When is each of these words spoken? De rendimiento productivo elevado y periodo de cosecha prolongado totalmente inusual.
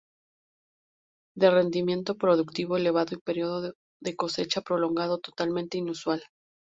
De 1.35 1.51
rendimiento 1.51 2.15
productivo 2.17 2.75
elevado 2.75 3.13
y 3.13 3.19
periodo 3.19 3.75
de 4.01 4.15
cosecha 4.15 4.61
prolongado 4.61 5.19
totalmente 5.19 5.77
inusual. 5.77 6.23